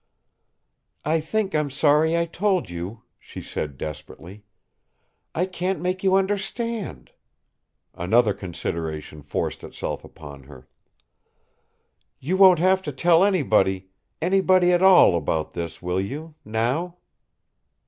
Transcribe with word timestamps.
"I 1.05 1.19
think 1.19 1.53
I'm 1.53 1.69
sorry 1.69 2.17
I 2.17 2.25
told 2.25 2.71
you," 2.71 3.03
she 3.19 3.39
said, 3.39 3.77
desperately. 3.77 4.43
"I 5.35 5.45
can't 5.45 5.79
make 5.79 6.03
you 6.03 6.15
understand!" 6.15 7.11
Another 7.93 8.33
consideration 8.33 9.21
forced 9.21 9.63
itself 9.63 10.03
upon 10.03 10.41
her. 10.45 10.67
"You 12.19 12.35
won't 12.35 12.57
have 12.57 12.81
to 12.81 12.91
tell 12.91 13.23
anybody 13.23 13.89
anybody 14.23 14.73
at 14.73 14.81
all 14.81 15.15
about 15.15 15.53
this, 15.53 15.83
will 15.83 16.01
you 16.01 16.33
now?" 16.43 16.97